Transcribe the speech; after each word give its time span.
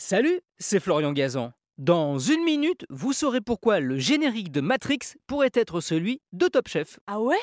Salut, 0.00 0.42
c'est 0.58 0.78
Florian 0.78 1.12
Gazan. 1.12 1.50
Dans 1.76 2.20
une 2.20 2.44
minute, 2.44 2.86
vous 2.88 3.12
saurez 3.12 3.40
pourquoi 3.40 3.80
le 3.80 3.98
générique 3.98 4.52
de 4.52 4.60
Matrix 4.60 5.00
pourrait 5.26 5.50
être 5.54 5.80
celui 5.80 6.20
de 6.32 6.46
Top 6.46 6.68
Chef. 6.68 7.00
Ah 7.08 7.20
ouais? 7.20 7.34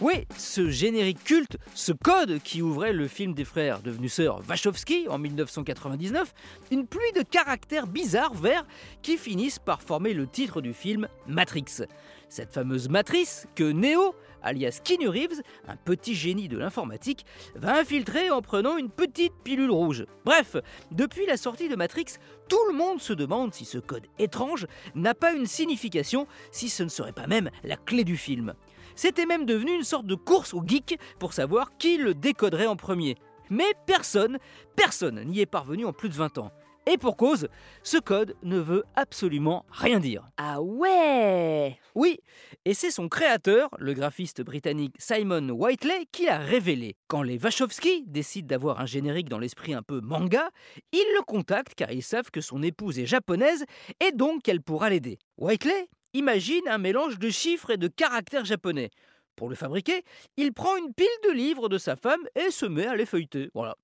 Oui, 0.00 0.26
ce 0.36 0.68
générique 0.68 1.24
culte, 1.24 1.56
ce 1.74 1.92
code 1.92 2.38
qui 2.42 2.60
ouvrait 2.60 2.92
le 2.92 3.08
film 3.08 3.32
des 3.32 3.44
frères 3.44 3.80
devenus 3.80 4.12
sœurs 4.12 4.42
Wachowski 4.46 5.06
en 5.08 5.18
1999, 5.18 6.34
une 6.72 6.86
pluie 6.86 7.12
de 7.14 7.22
caractères 7.22 7.86
bizarres 7.86 8.34
verts 8.34 8.66
qui 9.02 9.16
finissent 9.16 9.58
par 9.58 9.80
former 9.80 10.12
le 10.12 10.26
titre 10.26 10.60
du 10.60 10.74
film 10.74 11.08
Matrix. 11.26 11.84
Cette 12.28 12.52
fameuse 12.52 12.88
matrice 12.88 13.46
que 13.54 13.64
Neo, 13.64 14.14
alias 14.42 14.80
Keanu 14.84 15.08
Reeves, 15.08 15.40
un 15.68 15.76
petit 15.76 16.14
génie 16.14 16.48
de 16.48 16.58
l'informatique, 16.58 17.24
va 17.54 17.78
infiltrer 17.78 18.30
en 18.30 18.42
prenant 18.42 18.76
une 18.76 18.90
petite 18.90 19.32
pilule 19.44 19.70
rouge. 19.70 20.04
Bref, 20.24 20.56
depuis 20.90 21.24
la 21.24 21.36
sortie 21.36 21.68
de 21.68 21.76
Matrix, 21.76 22.16
tout 22.48 22.60
le 22.68 22.76
monde 22.76 23.00
se 23.00 23.12
demande 23.12 23.54
si 23.54 23.64
ce 23.64 23.78
code 23.78 24.06
étrange 24.18 24.66
n'a 24.94 25.14
pas 25.14 25.32
une 25.32 25.46
signification, 25.46 26.26
si 26.50 26.68
ce 26.68 26.82
ne 26.82 26.88
serait 26.88 27.12
pas 27.12 27.26
même 27.26 27.50
la 27.62 27.76
clé 27.76 28.04
du 28.04 28.16
film. 28.16 28.54
C'était 28.96 29.26
même 29.26 29.46
devenu 29.46 29.74
une 29.74 29.84
sorte 29.84 30.06
de 30.06 30.14
course 30.14 30.54
aux 30.54 30.62
geeks 30.64 30.98
pour 31.18 31.32
savoir 31.32 31.76
qui 31.78 31.96
le 31.96 32.14
décoderait 32.14 32.66
en 32.66 32.76
premier. 32.76 33.16
Mais 33.50 33.72
personne, 33.86 34.38
personne 34.76 35.22
n'y 35.24 35.40
est 35.40 35.46
parvenu 35.46 35.84
en 35.84 35.92
plus 35.92 36.08
de 36.08 36.14
20 36.14 36.38
ans. 36.38 36.50
Et 36.86 36.98
pour 36.98 37.16
cause, 37.16 37.48
ce 37.82 37.96
code 37.96 38.36
ne 38.42 38.58
veut 38.58 38.84
absolument 38.94 39.64
rien 39.70 40.00
dire. 40.00 40.28
Ah 40.36 40.60
ouais 40.60 41.78
Oui, 41.94 42.18
et 42.66 42.74
c'est 42.74 42.90
son 42.90 43.08
créateur, 43.08 43.70
le 43.78 43.94
graphiste 43.94 44.42
britannique 44.42 44.94
Simon 44.98 45.48
Whiteley, 45.48 46.06
qui 46.12 46.26
l'a 46.26 46.38
révélé. 46.38 46.96
Quand 47.08 47.22
les 47.22 47.38
Wachowski 47.38 48.04
décident 48.06 48.48
d'avoir 48.48 48.80
un 48.80 48.86
générique 48.86 49.30
dans 49.30 49.38
l'esprit 49.38 49.72
un 49.72 49.82
peu 49.82 50.02
manga, 50.02 50.50
ils 50.92 51.14
le 51.16 51.22
contactent 51.22 51.74
car 51.74 51.90
ils 51.90 52.02
savent 52.02 52.30
que 52.30 52.42
son 52.42 52.62
épouse 52.62 52.98
est 52.98 53.06
japonaise 53.06 53.64
et 54.06 54.12
donc 54.12 54.42
qu'elle 54.42 54.60
pourra 54.60 54.90
l'aider. 54.90 55.18
Whiteley 55.38 55.88
imagine 56.14 56.66
un 56.68 56.78
mélange 56.78 57.18
de 57.18 57.28
chiffres 57.28 57.70
et 57.70 57.76
de 57.76 57.88
caractères 57.88 58.44
japonais. 58.44 58.90
Pour 59.36 59.48
le 59.48 59.56
fabriquer, 59.56 60.02
il 60.36 60.52
prend 60.52 60.76
une 60.76 60.94
pile 60.94 61.06
de 61.24 61.32
livres 61.32 61.68
de 61.68 61.76
sa 61.76 61.96
femme 61.96 62.22
et 62.36 62.50
se 62.50 62.66
met 62.66 62.86
à 62.86 62.96
les 62.96 63.04
feuilleter. 63.04 63.50
Voilà. 63.52 63.76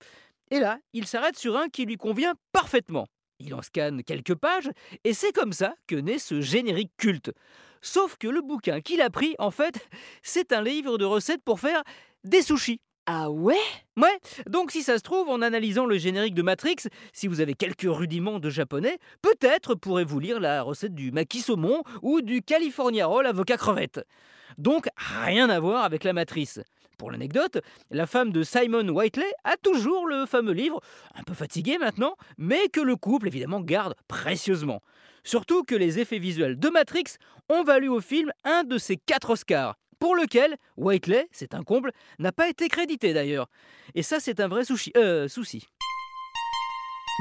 Et 0.50 0.60
là, 0.60 0.78
il 0.92 1.06
s'arrête 1.06 1.36
sur 1.36 1.56
un 1.56 1.68
qui 1.68 1.84
lui 1.84 1.96
convient 1.96 2.34
parfaitement. 2.52 3.06
Il 3.40 3.54
en 3.54 3.62
scanne 3.62 4.02
quelques 4.04 4.34
pages, 4.34 4.70
et 5.04 5.14
c'est 5.14 5.32
comme 5.32 5.52
ça 5.52 5.74
que 5.86 5.96
naît 5.96 6.18
ce 6.18 6.40
générique 6.40 6.92
culte. 6.96 7.32
Sauf 7.80 8.16
que 8.16 8.28
le 8.28 8.42
bouquin 8.42 8.80
qu'il 8.80 9.00
a 9.00 9.10
pris, 9.10 9.34
en 9.38 9.50
fait, 9.50 9.88
c'est 10.22 10.52
un 10.52 10.62
livre 10.62 10.98
de 10.98 11.04
recettes 11.04 11.42
pour 11.42 11.60
faire 11.60 11.82
des 12.24 12.42
sushis. 12.42 12.80
Ah 13.06 13.30
ouais? 13.30 13.56
Ouais, 13.96 14.18
donc 14.46 14.70
si 14.70 14.82
ça 14.82 14.96
se 14.96 15.02
trouve, 15.02 15.28
en 15.28 15.42
analysant 15.42 15.86
le 15.86 15.98
générique 15.98 16.34
de 16.34 16.42
Matrix, 16.42 16.76
si 17.12 17.26
vous 17.26 17.40
avez 17.40 17.54
quelques 17.54 17.86
rudiments 17.88 18.38
de 18.38 18.50
japonais, 18.50 18.98
peut-être 19.20 19.74
pourrez-vous 19.74 20.20
lire 20.20 20.38
la 20.38 20.62
recette 20.62 20.94
du 20.94 21.10
maquis 21.10 21.40
saumon 21.40 21.82
ou 22.02 22.20
du 22.20 22.42
California 22.42 23.06
roll 23.06 23.26
avocat 23.26 23.56
crevette. 23.56 24.00
Donc 24.58 24.88
rien 24.96 25.50
à 25.50 25.58
voir 25.60 25.84
avec 25.84 26.04
la 26.04 26.12
matrice. 26.12 26.60
Pour 26.98 27.10
l'anecdote, 27.10 27.58
la 27.90 28.06
femme 28.06 28.30
de 28.30 28.42
Simon 28.42 28.86
Whiteley 28.88 29.32
a 29.44 29.56
toujours 29.56 30.06
le 30.06 30.26
fameux 30.26 30.52
livre, 30.52 30.80
un 31.14 31.22
peu 31.22 31.34
fatigué 31.34 31.78
maintenant, 31.78 32.16
mais 32.36 32.68
que 32.68 32.80
le 32.80 32.94
couple 32.94 33.26
évidemment 33.26 33.60
garde 33.60 33.94
précieusement. 34.06 34.82
Surtout 35.24 35.64
que 35.64 35.74
les 35.74 35.98
effets 35.98 36.18
visuels 36.18 36.58
de 36.58 36.68
Matrix 36.68 37.16
ont 37.48 37.64
valu 37.64 37.88
au 37.88 38.00
film 38.00 38.30
un 38.44 38.64
de 38.64 38.78
ses 38.78 38.96
quatre 38.96 39.30
Oscars, 39.30 39.76
pour 40.00 40.16
lequel 40.16 40.56
Whiteley, 40.76 41.28
c'est 41.30 41.54
un 41.54 41.62
comble, 41.62 41.92
n'a 42.18 42.32
pas 42.32 42.48
été 42.48 42.68
crédité 42.68 43.12
d'ailleurs. 43.12 43.48
Et 43.94 44.02
ça 44.02 44.18
c'est 44.18 44.40
un 44.40 44.48
vrai 44.48 44.64
souci. 44.64 44.92
Euh. 44.96 45.28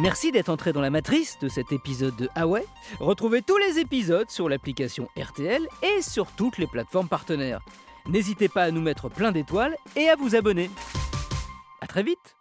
Merci 0.02 0.32
d'être 0.32 0.50
entré 0.50 0.72
dans 0.72 0.82
la 0.82 0.90
matrice 0.90 1.38
de 1.40 1.50
cet 1.50 1.72
épisode 1.74 2.16
de 2.16 2.30
Huawei. 2.36 2.66
Retrouvez 3.00 3.42
tous 3.42 3.58
les 3.58 3.80
épisodes 3.80 4.30
sur 4.30 4.48
l'application 4.48 5.10
RTL 5.18 5.68
et 5.84 6.02
sur 6.02 6.32
toutes 6.32 6.58
les 6.58 6.68
plateformes 6.68 7.10
partenaires. 7.10 7.62
N'hésitez 8.08 8.48
pas 8.48 8.64
à 8.64 8.72
nous 8.72 8.82
mettre 8.82 9.10
plein 9.10 9.32
d'étoiles 9.32 9.76
et 9.96 10.10
à 10.10 10.16
vous 10.16 10.36
abonner. 10.36 10.72
A 11.82 11.88
très 11.88 12.04
vite 12.04 12.39